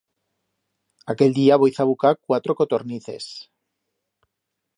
[1.13, 3.31] Aquel diya voi zabucar cuatro cotornices.